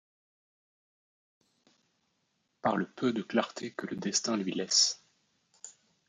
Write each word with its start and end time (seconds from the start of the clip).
Par 2.63 2.75
le 2.75 2.87
peu 2.89 3.13
de 3.13 3.21
clarté 3.21 3.71
que 3.73 3.85
le 3.85 3.97
destin 3.97 4.35
lui 4.35 4.51
laisse. 4.51 5.05